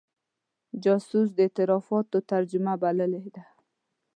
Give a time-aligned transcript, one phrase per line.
[0.83, 3.43] جاسوس د اعترافاتو ترجمه بللې ده.